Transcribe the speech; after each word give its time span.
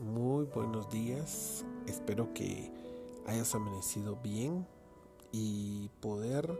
muy 0.00 0.46
buenos 0.46 0.88
días. 0.88 1.64
Espero 1.86 2.32
que 2.32 2.72
hayas 3.26 3.54
amanecido 3.54 4.16
bien 4.22 4.66
y 5.30 5.90
poder 6.00 6.58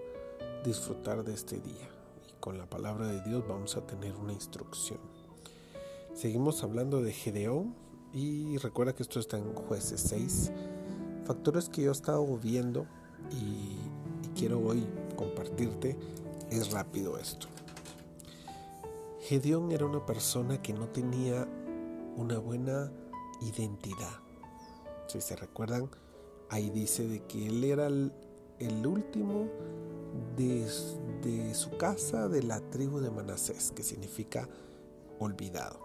disfrutar 0.65 1.25
de 1.25 1.33
este 1.33 1.59
día. 1.59 1.89
Y 2.29 2.35
con 2.39 2.59
la 2.59 2.69
palabra 2.69 3.07
de 3.07 3.23
Dios 3.23 3.43
vamos 3.49 3.77
a 3.77 3.87
tener 3.87 4.15
una 4.17 4.35
instrucción. 4.35 4.99
Seguimos 6.13 6.63
hablando 6.63 7.01
de 7.01 7.13
Gedeón 7.13 7.75
y 8.13 8.59
recuerda 8.59 8.95
que 8.95 9.03
esto 9.03 9.19
está 9.19 9.39
en 9.39 9.55
jueces 9.55 10.03
6. 10.03 10.53
Factores 11.25 11.69
que 11.71 11.83
yo 11.83 11.91
he 11.91 11.93
estado 11.93 12.27
viendo 12.37 12.87
y, 13.31 13.79
y 14.27 14.29
quiero 14.37 14.61
hoy 14.61 14.87
compartirte. 15.17 15.97
Es 16.51 16.73
rápido 16.73 17.17
esto. 17.17 17.47
Gedeón 19.21 19.73
era 19.73 19.87
una 19.87 20.05
persona 20.05 20.61
que 20.61 20.75
no 20.75 20.89
tenía 20.89 21.49
una 22.17 22.39
buena 22.39 22.91
identidad. 23.41 24.21
Si 25.07 25.21
se 25.21 25.37
recuerdan, 25.37 25.91
ahí 26.49 26.71
dice 26.71 27.07
de 27.07 27.25
que 27.27 27.47
él 27.47 27.65
era 27.65 27.87
el, 27.87 28.13
último 28.87 29.49
de, 30.37 30.67
de, 31.23 31.55
su 31.55 31.77
casa 31.77 32.29
de 32.29 32.43
la 32.43 32.61
tribu 32.71 33.01
de 33.01 33.11
Manasés, 33.11 33.73
que 33.73 33.83
significa 33.83 34.49
olvidado. 35.19 35.81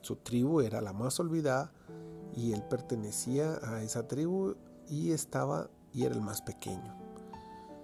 Su 0.00 0.16
tribu 0.16 0.60
era 0.60 0.80
la 0.80 0.92
más 0.92 1.20
olvidada 1.20 1.72
y 2.34 2.52
él 2.52 2.62
pertenecía 2.64 3.58
a 3.62 3.82
esa 3.82 4.08
tribu 4.08 4.56
y 4.88 5.12
estaba 5.12 5.70
y 5.92 6.04
era 6.04 6.14
el 6.14 6.20
más 6.20 6.42
pequeño. 6.42 6.96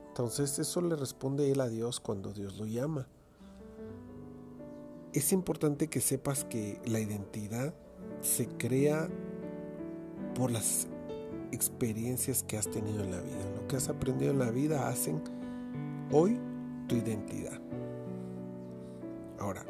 Entonces 0.09 0.59
eso 0.59 0.81
le 0.81 0.97
responde 0.97 1.51
él 1.51 1.61
a 1.61 1.69
Dios 1.69 2.01
cuando 2.01 2.33
Dios 2.33 2.59
lo 2.59 2.67
llama 2.67 3.07
es 5.13 5.33
importante 5.33 5.89
que 5.89 6.01
sepas 6.01 6.45
que 6.45 6.81
la 6.87 7.01
identidad 7.01 7.75
se 8.21 8.47
crea 8.47 9.09
por 10.35 10.51
las 10.51 10.89
experiencias 11.53 12.43
que 12.43 12.57
has 12.57 12.69
tenido 12.69 13.03
en 13.03 13.11
la 13.11 13.21
vida. 13.21 13.51
Lo 13.57 13.67
que 13.69 13.77
has 13.77 13.89
aprendido 13.89 14.33
en 14.33 14.39
la 14.39 14.51
vida 14.51 14.89
hacen 14.89 15.23
hoy 16.11 16.39
tu 16.89 16.97
identidad. 16.97 17.61
Ahora, 19.39 19.65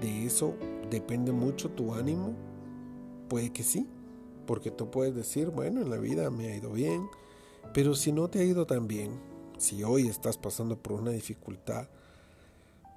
de 0.00 0.26
eso 0.26 0.54
depende 0.90 1.32
mucho 1.32 1.70
tu 1.70 1.94
ánimo. 1.94 2.34
Puede 3.28 3.50
que 3.52 3.62
sí, 3.62 3.88
porque 4.46 4.70
tú 4.70 4.90
puedes 4.90 5.14
decir, 5.14 5.48
bueno, 5.50 5.80
en 5.80 5.90
la 5.90 5.96
vida 5.96 6.30
me 6.30 6.48
ha 6.48 6.56
ido 6.56 6.70
bien, 6.72 7.06
pero 7.72 7.94
si 7.94 8.12
no 8.12 8.28
te 8.28 8.40
ha 8.40 8.44
ido 8.44 8.66
tan 8.66 8.86
bien, 8.86 9.10
si 9.58 9.82
hoy 9.82 10.08
estás 10.08 10.36
pasando 10.36 10.76
por 10.76 11.00
una 11.00 11.10
dificultad, 11.10 11.88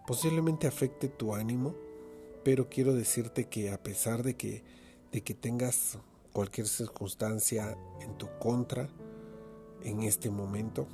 posiblemente 0.06 0.68
afecte 0.68 1.08
tu 1.08 1.34
ánimo, 1.34 1.76
pero 2.48 2.70
quiero 2.70 2.96
decirte 2.96 3.50
que 3.50 3.72
a 3.72 3.84
pesar 3.84 4.24
de 4.24 4.38
que, 4.38 4.64
de 5.12 5.20
que 5.20 5.34
tengas 5.34 5.98
cualquier 6.32 6.66
circunstancia 6.66 7.78
en 8.00 8.18
tu 8.18 8.30
contra 8.40 8.88
en 9.84 10.04
este 10.04 10.30
momento, 10.30 10.88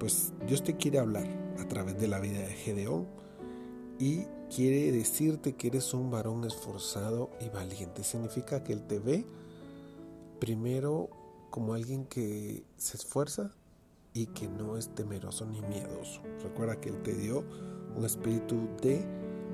pues 0.00 0.32
Dios 0.44 0.64
te 0.64 0.76
quiere 0.76 0.98
hablar 0.98 1.28
a 1.60 1.68
través 1.68 2.00
de 2.00 2.08
la 2.08 2.18
vida 2.18 2.40
de 2.40 2.52
Gedeón 2.52 3.06
y 4.00 4.24
quiere 4.52 4.90
decirte 4.90 5.52
que 5.52 5.68
eres 5.68 5.94
un 5.94 6.10
varón 6.10 6.42
esforzado 6.42 7.30
y 7.40 7.48
valiente. 7.48 8.02
Significa 8.02 8.64
que 8.64 8.72
Él 8.72 8.84
te 8.84 8.98
ve 8.98 9.24
primero 10.40 11.10
como 11.50 11.74
alguien 11.74 12.06
que 12.06 12.64
se 12.76 12.96
esfuerza 12.96 13.54
y 14.14 14.26
que 14.26 14.48
no 14.48 14.76
es 14.76 14.92
temeroso 14.96 15.46
ni 15.46 15.62
miedoso. 15.62 16.22
Recuerda 16.42 16.80
que 16.80 16.88
Él 16.88 17.00
te 17.04 17.14
dio 17.14 17.44
un 17.96 18.04
espíritu 18.04 18.68
de 18.82 19.06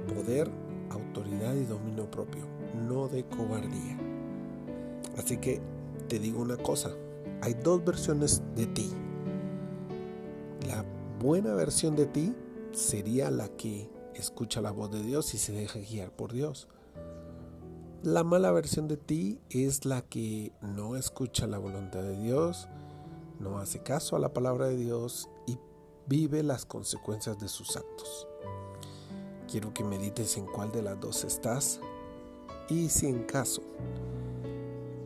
poder, 0.08 0.50
autoridad 0.90 1.54
y 1.54 1.64
dominio 1.64 2.10
propio, 2.10 2.44
no 2.88 3.08
de 3.08 3.24
cobardía. 3.24 3.98
Así 5.16 5.38
que 5.38 5.60
te 6.08 6.18
digo 6.18 6.40
una 6.40 6.56
cosa, 6.56 6.90
hay 7.42 7.54
dos 7.54 7.84
versiones 7.84 8.42
de 8.54 8.66
ti. 8.66 8.90
La 10.66 10.84
buena 11.20 11.54
versión 11.54 11.96
de 11.96 12.06
ti 12.06 12.34
sería 12.72 13.30
la 13.30 13.48
que 13.48 13.90
escucha 14.14 14.60
la 14.60 14.70
voz 14.70 14.90
de 14.90 15.02
Dios 15.02 15.34
y 15.34 15.38
se 15.38 15.52
deja 15.52 15.78
guiar 15.80 16.10
por 16.12 16.32
Dios. 16.32 16.68
La 18.02 18.22
mala 18.22 18.52
versión 18.52 18.86
de 18.86 18.96
ti 18.96 19.40
es 19.50 19.84
la 19.84 20.02
que 20.02 20.52
no 20.62 20.96
escucha 20.96 21.48
la 21.48 21.58
voluntad 21.58 22.02
de 22.02 22.16
Dios, 22.16 22.68
no 23.40 23.58
hace 23.58 23.82
caso 23.82 24.14
a 24.14 24.20
la 24.20 24.32
palabra 24.32 24.68
de 24.68 24.76
Dios 24.76 25.28
y 25.48 25.58
vive 26.06 26.44
las 26.44 26.64
consecuencias 26.64 27.38
de 27.38 27.48
sus 27.48 27.76
actos. 27.76 28.27
Quiero 29.50 29.72
que 29.72 29.82
medites 29.82 30.36
en 30.36 30.44
cuál 30.44 30.70
de 30.72 30.82
las 30.82 31.00
dos 31.00 31.24
estás. 31.24 31.80
Y 32.68 32.90
si 32.90 33.06
en 33.06 33.24
caso 33.24 33.62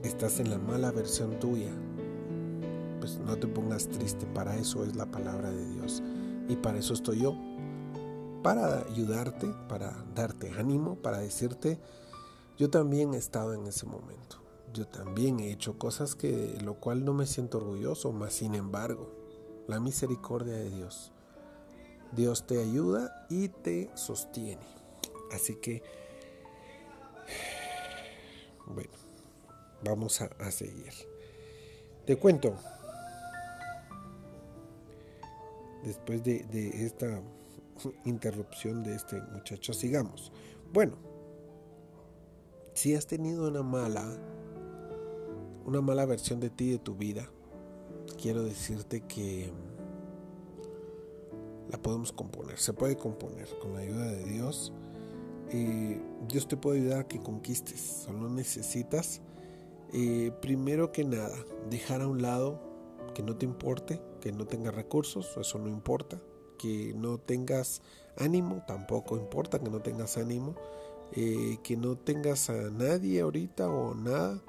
estás 0.02 0.40
en 0.40 0.50
la 0.50 0.58
mala 0.58 0.90
versión 0.90 1.38
tuya, 1.38 1.70
pues 2.98 3.18
no 3.18 3.36
te 3.36 3.46
pongas 3.46 3.86
triste, 3.88 4.26
para 4.26 4.56
eso 4.56 4.84
es 4.84 4.96
la 4.96 5.06
palabra 5.06 5.52
de 5.52 5.64
Dios. 5.74 6.02
Y 6.48 6.56
para 6.56 6.78
eso 6.78 6.92
estoy 6.92 7.20
yo, 7.20 7.36
para 8.42 8.80
ayudarte, 8.82 9.46
para 9.68 10.04
darte 10.14 10.50
ánimo, 10.58 10.96
para 10.96 11.18
decirte, 11.18 11.78
yo 12.58 12.68
también 12.68 13.14
he 13.14 13.18
estado 13.18 13.54
en 13.54 13.64
ese 13.68 13.86
momento, 13.86 14.38
yo 14.74 14.88
también 14.88 15.38
he 15.38 15.52
hecho 15.52 15.78
cosas 15.78 16.16
que 16.16 16.58
lo 16.64 16.74
cual 16.74 17.04
no 17.04 17.14
me 17.14 17.26
siento 17.26 17.58
orgulloso, 17.58 18.10
mas 18.10 18.32
sin 18.32 18.56
embargo, 18.56 19.08
la 19.68 19.78
misericordia 19.78 20.54
de 20.54 20.70
Dios 20.70 21.12
Dios 22.12 22.46
te 22.46 22.60
ayuda 22.60 23.26
y 23.30 23.48
te 23.48 23.90
sostiene. 23.94 24.62
Así 25.32 25.56
que, 25.56 25.82
bueno, 28.66 28.90
vamos 29.82 30.20
a, 30.20 30.50
seguir. 30.50 30.92
Te 32.04 32.16
cuento, 32.16 32.54
después 35.84 36.22
de, 36.22 36.44
de 36.44 36.84
esta 36.84 37.22
interrupción 38.04 38.82
de 38.82 38.94
este 38.94 39.20
muchacho, 39.20 39.72
sigamos. 39.72 40.32
Bueno, 40.72 40.96
si 42.74 42.94
has 42.94 43.06
tenido 43.06 43.48
una 43.48 43.62
mala, 43.62 44.04
una 45.64 45.80
mala 45.80 46.04
versión 46.04 46.40
de 46.40 46.50
ti, 46.50 46.72
de 46.72 46.78
tu 46.78 46.94
vida, 46.94 47.28
quiero 48.20 48.42
decirte 48.42 49.02
que 49.02 49.50
la 51.72 51.78
podemos 51.80 52.12
componer, 52.12 52.58
se 52.58 52.74
puede 52.74 52.96
componer 52.96 53.48
con 53.60 53.72
la 53.74 53.80
ayuda 53.80 54.06
de 54.06 54.24
Dios. 54.24 54.72
y 55.50 55.98
Dios 56.28 56.48
te 56.48 56.56
puede 56.56 56.80
ayudar 56.80 57.00
a 57.00 57.08
que 57.08 57.20
conquistes, 57.20 58.04
solo 58.06 58.30
necesitas, 58.30 59.20
eh, 59.92 60.32
primero 60.40 60.92
que 60.92 61.04
nada, 61.04 61.36
dejar 61.68 62.00
a 62.00 62.08
un 62.08 62.22
lado 62.22 62.58
que 63.14 63.22
no 63.22 63.36
te 63.36 63.44
importe, 63.44 64.00
que 64.20 64.32
no 64.32 64.46
tengas 64.46 64.74
recursos, 64.74 65.36
eso 65.36 65.58
no 65.58 65.68
importa, 65.68 66.22
que 66.58 66.94
no 66.94 67.18
tengas 67.18 67.82
ánimo, 68.16 68.62
tampoco 68.66 69.16
importa 69.16 69.58
que 69.58 69.68
no 69.68 69.80
tengas 69.82 70.16
ánimo, 70.16 70.54
eh, 71.12 71.58
que 71.62 71.76
no 71.76 71.96
tengas 71.96 72.48
a 72.48 72.70
nadie 72.70 73.20
ahorita 73.20 73.68
o 73.68 73.94
nada, 73.94 74.40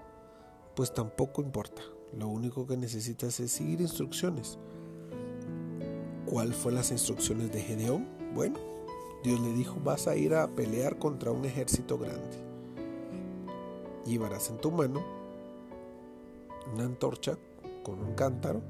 pues 0.75 0.93
tampoco 0.93 1.41
importa. 1.41 1.81
Lo 2.17 2.29
único 2.29 2.65
que 2.65 2.77
necesitas 2.77 3.39
es 3.41 3.51
seguir 3.51 3.81
instrucciones. 3.81 4.57
¿Cuál 6.25 6.53
fue 6.53 6.71
las 6.71 6.91
instrucciones 6.91 7.51
de 7.51 7.61
Gedeón? 7.61 8.07
Bueno, 8.33 8.57
Dios 9.23 9.39
le 9.41 9.53
dijo, 9.53 9.77
vas 9.83 10.07
a 10.07 10.15
ir 10.15 10.33
a 10.33 10.47
pelear 10.47 10.97
contra 10.97 11.31
un 11.31 11.43
ejército 11.45 11.97
grande. 11.97 12.37
Llevarás 14.05 14.49
en 14.49 14.57
tu 14.57 14.71
mano 14.71 15.03
una 16.73 16.85
antorcha 16.85 17.37
con 17.83 17.99
un 17.99 18.13
cántaro 18.15 18.61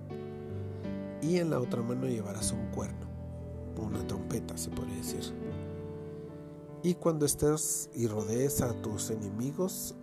y 1.21 1.37
en 1.37 1.51
la 1.51 1.59
otra 1.59 1.81
mano 1.81 2.07
llevarás 2.07 2.51
un 2.51 2.65
cuerno, 2.71 3.07
una 3.77 4.05
trompeta 4.07 4.57
se 4.57 4.69
podría 4.69 4.97
decir. 4.97 5.33
Y 6.81 6.95
cuando 6.95 7.25
estés 7.25 7.89
y 7.93 8.07
rodees 8.07 8.61
a 8.61 8.73
tus 8.81 9.09
enemigos, 9.09 9.95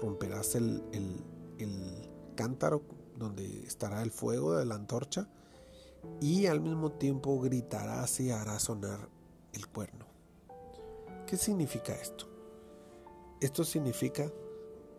romperás 0.00 0.54
el, 0.54 0.82
el 1.58 2.08
cántaro 2.36 2.82
donde 3.18 3.64
estará 3.66 4.02
el 4.02 4.10
fuego 4.10 4.56
de 4.56 4.64
la 4.64 4.76
antorcha 4.76 5.28
y 6.20 6.46
al 6.46 6.60
mismo 6.60 6.92
tiempo 6.92 7.40
gritarás 7.40 8.20
y 8.20 8.30
hará 8.30 8.58
sonar 8.58 9.08
el 9.52 9.66
cuerno. 9.68 10.06
¿Qué 11.26 11.36
significa 11.36 11.94
esto? 11.94 12.26
Esto 13.40 13.64
significa 13.64 14.30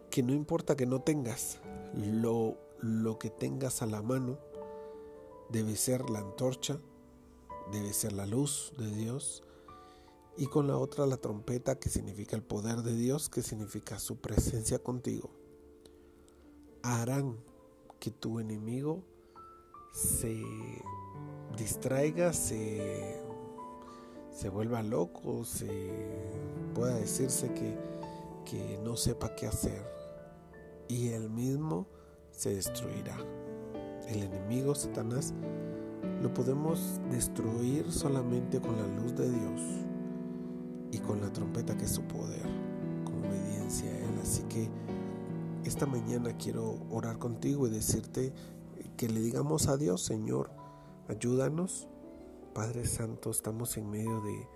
que 0.09 0.23
no 0.23 0.33
importa 0.33 0.75
que 0.75 0.85
no 0.85 1.01
tengas 1.01 1.59
lo, 1.95 2.57
lo 2.79 3.17
que 3.19 3.29
tengas 3.29 3.81
a 3.81 3.85
la 3.85 4.01
mano, 4.01 4.37
debe 5.49 5.75
ser 5.75 6.09
la 6.09 6.19
antorcha, 6.19 6.79
debe 7.71 7.93
ser 7.93 8.13
la 8.13 8.25
luz 8.25 8.73
de 8.77 8.91
Dios, 8.91 9.43
y 10.37 10.47
con 10.47 10.67
la 10.67 10.77
otra 10.77 11.05
la 11.05 11.17
trompeta 11.17 11.79
que 11.79 11.89
significa 11.89 12.35
el 12.35 12.43
poder 12.43 12.81
de 12.81 12.95
Dios, 12.95 13.29
que 13.29 13.41
significa 13.41 13.99
su 13.99 14.17
presencia 14.17 14.79
contigo, 14.79 15.31
harán 16.83 17.37
que 17.99 18.11
tu 18.11 18.39
enemigo 18.39 19.03
se 19.93 20.43
distraiga, 21.55 22.33
se, 22.33 23.21
se 24.31 24.49
vuelva 24.49 24.83
loco, 24.83 25.45
se 25.45 25.69
pueda 26.73 26.95
decirse 26.95 27.53
que, 27.53 27.77
que 28.45 28.79
no 28.83 28.95
sepa 28.97 29.35
qué 29.35 29.47
hacer 29.47 29.95
y 30.87 31.09
él 31.09 31.29
mismo 31.29 31.87
se 32.31 32.55
destruirá. 32.55 33.17
El 34.07 34.23
enemigo, 34.23 34.75
Satanás, 34.75 35.33
lo 36.21 36.33
podemos 36.33 36.99
destruir 37.11 37.91
solamente 37.91 38.59
con 38.59 38.77
la 38.77 38.87
luz 39.01 39.15
de 39.15 39.29
Dios 39.29 39.61
y 40.91 40.99
con 40.99 41.21
la 41.21 41.31
trompeta 41.31 41.75
que 41.75 41.85
es 41.85 41.91
su 41.91 42.03
poder, 42.03 42.43
con 43.03 43.25
obediencia 43.25 43.89
a 43.89 43.97
Él. 43.97 44.19
Así 44.21 44.43
que 44.43 44.69
esta 45.63 45.85
mañana 45.85 46.35
quiero 46.37 46.79
orar 46.91 47.17
contigo 47.17 47.67
y 47.67 47.71
decirte 47.71 48.31
que 48.97 49.09
le 49.09 49.19
digamos 49.19 49.67
a 49.67 49.77
Dios, 49.77 50.03
Señor, 50.03 50.51
ayúdanos. 51.07 51.87
Padre 52.53 52.85
Santo, 52.85 53.31
estamos 53.31 53.75
en 53.77 53.89
medio 53.89 54.21
de, 54.21 54.47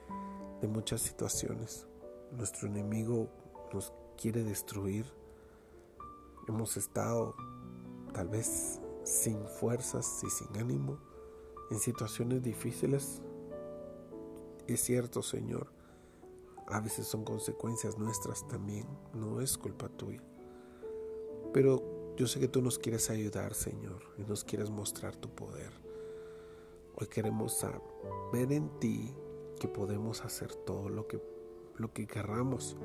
de 0.61 0.67
muchas 0.67 1.01
situaciones. 1.01 1.87
Nuestro 2.31 2.67
enemigo 2.67 3.29
nos 3.73 3.93
quiere 4.17 4.43
destruir. 4.43 5.05
Hemos 6.47 6.77
estado 6.77 7.35
tal 8.13 8.29
vez 8.29 8.79
sin 9.03 9.45
fuerzas 9.47 10.21
y 10.23 10.29
sin 10.29 10.57
ánimo 10.57 10.97
en 11.71 11.79
situaciones 11.79 12.41
difíciles. 12.41 13.21
Es 14.67 14.81
cierto, 14.81 15.21
Señor, 15.21 15.71
a 16.67 16.79
veces 16.79 17.07
son 17.07 17.23
consecuencias 17.23 17.97
nuestras 17.97 18.47
también, 18.47 18.87
no 19.13 19.41
es 19.41 19.57
culpa 19.57 19.89
tuya. 19.89 20.23
Pero 21.53 22.15
yo 22.15 22.27
sé 22.27 22.39
que 22.39 22.47
tú 22.47 22.61
nos 22.61 22.77
quieres 22.77 23.09
ayudar, 23.09 23.53
Señor, 23.53 24.03
y 24.17 24.23
nos 24.23 24.43
quieres 24.43 24.69
mostrar 24.69 25.15
tu 25.15 25.29
poder. 25.29 25.88
Hoy 27.01 27.07
queremos 27.07 27.65
ver 28.33 28.51
en 28.51 28.67
ti 28.79 29.15
que 29.57 29.69
podemos 29.69 30.25
hacer 30.25 30.53
todo 30.53 30.89
lo 30.89 31.07
que, 31.07 31.21
lo 31.77 31.93
que 31.93 32.05
querramos, 32.05 32.75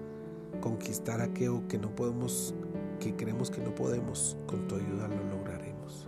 conquistar 0.61 1.21
aquello 1.21 1.67
que 1.67 1.79
no 1.79 1.93
podemos, 1.97 2.55
que 3.01 3.17
creemos 3.17 3.51
que 3.51 3.61
no 3.61 3.75
podemos, 3.75 4.37
con 4.47 4.69
tu 4.69 4.77
ayuda 4.77 5.09
lo 5.09 5.37
lograremos. 5.37 6.07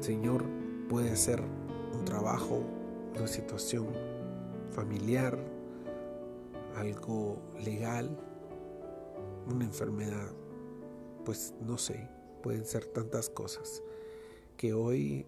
Señor, 0.00 0.44
puede 0.88 1.14
ser 1.14 1.40
un 1.94 2.04
trabajo, 2.04 2.64
una 3.16 3.28
situación 3.28 3.86
familiar, 4.72 5.38
algo 6.74 7.40
legal, 7.64 8.18
una 9.46 9.64
enfermedad, 9.64 10.32
pues 11.24 11.54
no 11.60 11.78
sé, 11.78 12.10
pueden 12.42 12.64
ser 12.64 12.84
tantas 12.86 13.30
cosas 13.30 13.80
que 14.56 14.72
hoy 14.72 15.24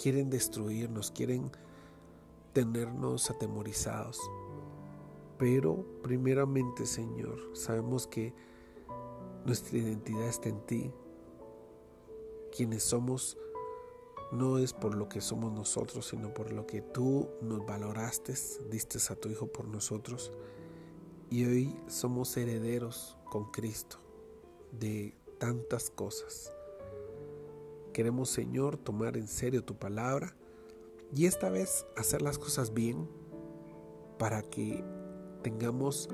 quieren 0.00 0.30
destruirnos, 0.30 1.10
quieren 1.10 1.50
tenernos 2.52 3.30
atemorizados. 3.30 4.18
Pero 5.38 5.84
primeramente, 6.02 6.86
Señor, 6.86 7.38
sabemos 7.54 8.06
que 8.06 8.34
nuestra 9.44 9.78
identidad 9.78 10.28
está 10.28 10.48
en 10.48 10.60
ti. 10.66 10.92
Quienes 12.54 12.82
somos 12.82 13.36
no 14.32 14.58
es 14.58 14.72
por 14.72 14.94
lo 14.94 15.08
que 15.08 15.20
somos 15.20 15.52
nosotros, 15.52 16.06
sino 16.08 16.32
por 16.32 16.52
lo 16.52 16.66
que 16.66 16.82
tú 16.82 17.28
nos 17.40 17.64
valoraste, 17.66 18.34
diste 18.70 18.98
a 19.10 19.16
tu 19.16 19.28
Hijo 19.28 19.46
por 19.46 19.66
nosotros. 19.66 20.32
Y 21.30 21.44
hoy 21.44 21.76
somos 21.88 22.36
herederos 22.36 23.16
con 23.30 23.50
Cristo 23.50 23.98
de 24.72 25.14
tantas 25.38 25.90
cosas. 25.90 26.52
Queremos, 28.00 28.30
Señor, 28.30 28.78
tomar 28.78 29.18
en 29.18 29.28
serio 29.28 29.62
tu 29.62 29.74
palabra 29.74 30.34
y 31.14 31.26
esta 31.26 31.50
vez 31.50 31.84
hacer 31.98 32.22
las 32.22 32.38
cosas 32.38 32.72
bien 32.72 33.06
para 34.18 34.40
que 34.40 34.82
tengamos 35.42 36.08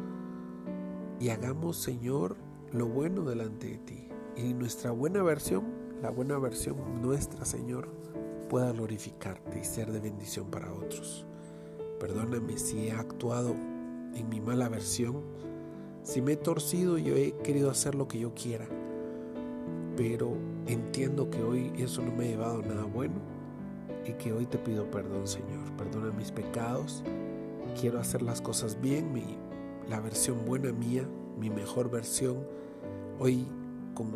y 1.20 1.28
hagamos, 1.28 1.76
Señor, 1.76 2.36
lo 2.72 2.88
bueno 2.88 3.22
delante 3.22 3.68
de 3.68 3.78
ti. 3.78 4.08
Y 4.34 4.52
nuestra 4.52 4.90
buena 4.90 5.22
versión, 5.22 5.62
la 6.02 6.10
buena 6.10 6.36
versión 6.40 7.00
nuestra, 7.00 7.44
Señor, 7.44 7.88
pueda 8.50 8.72
glorificarte 8.72 9.60
y 9.60 9.64
ser 9.64 9.92
de 9.92 10.00
bendición 10.00 10.50
para 10.50 10.72
otros. 10.72 11.24
Perdóname 12.00 12.58
si 12.58 12.88
he 12.88 12.90
actuado 12.90 13.52
en 13.52 14.28
mi 14.28 14.40
mala 14.40 14.68
versión, 14.68 15.22
si 16.02 16.20
me 16.20 16.32
he 16.32 16.36
torcido 16.36 16.98
y 16.98 17.10
he 17.10 17.32
querido 17.44 17.70
hacer 17.70 17.94
lo 17.94 18.08
que 18.08 18.18
yo 18.18 18.34
quiera, 18.34 18.66
pero 19.96 20.56
entiendo 20.66 21.30
que 21.30 21.42
hoy 21.42 21.72
eso 21.76 22.02
no 22.02 22.12
me 22.12 22.24
ha 22.24 22.28
llevado 22.28 22.60
a 22.60 22.66
nada 22.66 22.84
bueno 22.84 23.14
y 24.04 24.12
que 24.12 24.32
hoy 24.32 24.46
te 24.46 24.58
pido 24.58 24.90
perdón, 24.90 25.26
Señor. 25.26 25.76
Perdona 25.76 26.12
mis 26.12 26.30
pecados. 26.30 27.02
Quiero 27.80 27.98
hacer 27.98 28.22
las 28.22 28.40
cosas 28.40 28.80
bien, 28.80 29.12
mi, 29.12 29.36
la 29.88 30.00
versión 30.00 30.44
buena 30.44 30.72
mía, 30.72 31.08
mi 31.38 31.50
mejor 31.50 31.90
versión. 31.90 32.46
Hoy 33.18 33.46
con 33.94 34.14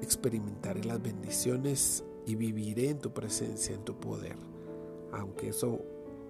experimentaré 0.00 0.84
las 0.84 1.02
bendiciones 1.02 2.04
y 2.26 2.36
viviré 2.36 2.90
en 2.90 2.98
tu 2.98 3.12
presencia, 3.12 3.74
en 3.74 3.84
tu 3.84 3.98
poder. 3.98 4.36
Aunque 5.12 5.48
eso 5.48 5.80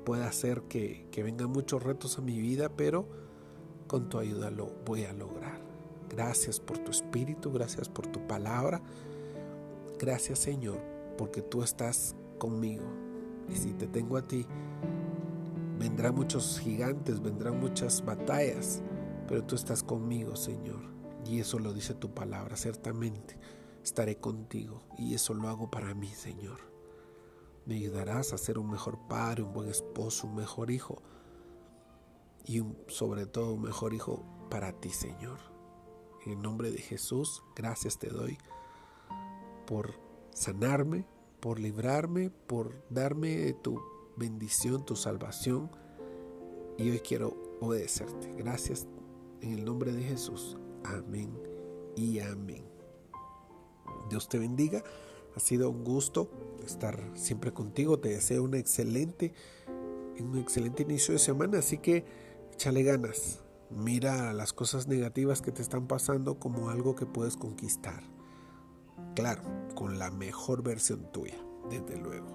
pueda 0.05 0.27
hacer 0.27 0.63
que, 0.63 1.07
que 1.11 1.23
vengan 1.23 1.51
muchos 1.51 1.83
retos 1.83 2.19
a 2.19 2.23
mi 2.23 2.39
vida, 2.41 2.71
pero 2.71 3.07
con 3.87 4.09
tu 4.09 4.19
ayuda 4.19 4.51
lo 4.51 4.71
voy 4.85 5.05
a 5.05 5.13
lograr. 5.13 5.61
Gracias 6.09 6.61
por 6.61 6.79
tu 6.79 6.91
espíritu, 6.91 7.53
gracias 7.53 7.89
por 7.89 8.07
tu 8.07 8.27
palabra. 8.27 8.81
Gracias 9.99 10.39
Señor, 10.39 10.81
porque 11.17 11.43
tú 11.43 11.63
estás 11.63 12.15
conmigo. 12.39 12.85
Y 13.49 13.57
si 13.57 13.73
te 13.73 13.87
tengo 13.87 14.17
a 14.17 14.23
ti, 14.27 14.47
vendrán 15.79 16.15
muchos 16.15 16.61
gigantes, 16.61 17.21
vendrán 17.21 17.59
muchas 17.61 18.05
batallas, 18.05 18.83
pero 19.27 19.45
tú 19.45 19.55
estás 19.55 19.83
conmigo, 19.83 20.37
Señor. 20.37 20.81
Y 21.25 21.41
eso 21.41 21.59
lo 21.59 21.73
dice 21.73 21.95
tu 21.95 22.15
palabra, 22.15 22.57
ciertamente 22.57 23.39
estaré 23.83 24.17
contigo 24.17 24.83
y 24.97 25.15
eso 25.15 25.35
lo 25.35 25.49
hago 25.49 25.71
para 25.71 25.95
mí, 25.95 26.09
Señor. 26.09 26.61
Me 27.67 27.77
ayudarás 27.77 28.33
a 28.33 28.39
ser 28.39 28.59
un 28.59 28.71
mejor 28.71 28.99
padre, 29.09 29.43
un 29.43 29.53
buen 29.53 29.69
esposo, 29.69 30.27
un 30.27 30.37
mejor 30.37 30.71
hijo 30.71 31.03
y 32.45 32.63
sobre 32.87 33.27
todo 33.27 33.55
un 33.55 33.63
mejor 33.63 33.95
hijo 33.95 34.25
para 34.51 34.73
ti, 34.73 34.91
Señor. 34.91 35.39
En 36.25 36.41
nombre 36.43 36.71
de 36.71 36.79
Jesús, 36.79 37.43
gracias 37.55 37.99
te 37.99 38.09
doy 38.09 38.39
por 39.69 40.01
sanarme, 40.33 41.05
por 41.41 41.61
librarme, 41.61 42.31
por 42.31 42.83
darme 42.89 43.53
tu 43.53 43.79
bendición, 44.17 44.87
tu 44.87 44.97
salvación. 44.97 45.71
Y 46.79 46.89
hoy 46.89 47.01
quiero 47.01 47.37
obedecerte. 47.61 48.33
Gracias 48.39 48.87
en 49.43 49.53
el 49.53 49.67
nombre 49.67 49.93
de 49.93 50.03
Jesús. 50.03 50.57
Amén 50.85 51.31
y 51.97 52.21
amén. 52.21 52.65
Dios 54.09 54.31
te 54.31 54.39
bendiga. 54.39 54.83
Ha 55.37 55.41
sido 55.41 55.69
un 55.69 55.85
gusto 55.85 56.31
estar 56.65 56.99
siempre 57.15 57.53
contigo. 57.53 57.99
Te 57.99 58.09
deseo 58.09 58.45
un 58.45 58.55
excelente, 58.55 59.35
un 60.19 60.39
excelente 60.39 60.83
inicio 60.83 61.13
de 61.13 61.19
semana. 61.19 61.59
Así 61.59 61.77
que 61.77 62.07
échale 62.55 62.85
ganas. 62.85 63.45
Mira 63.69 64.33
las 64.33 64.55
cosas 64.55 64.89
negativas 64.89 65.43
que 65.43 65.53
te 65.53 65.61
están 65.61 65.89
pasando 65.89 66.39
como 66.39 66.71
algo 66.71 66.95
que 66.95 67.05
puedes 67.05 67.37
conquistar. 67.37 68.18
Claro, 69.15 69.43
con 69.75 69.99
la 69.99 70.11
mejor 70.11 70.63
versión 70.63 71.11
tuya, 71.13 71.37
desde 71.71 71.97
luego. 71.97 72.27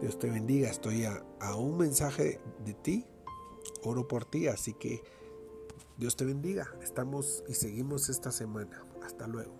Dios 0.00 0.18
te 0.18 0.30
bendiga, 0.30 0.70
estoy 0.70 1.04
a, 1.04 1.22
un 1.56 1.76
mensaje 1.76 2.40
de 2.64 2.74
ti, 2.74 3.06
oro 3.82 4.06
por 4.06 4.24
ti, 4.24 4.46
así 4.46 4.74
que 4.74 5.02
Dios 5.96 6.16
te 6.16 6.24
bendiga, 6.24 6.68
estamos 6.82 7.42
y 7.48 7.54
seguimos 7.54 8.08
esta 8.08 8.30
semana. 8.30 8.84
Hasta 9.02 9.26
luego. 9.26 9.54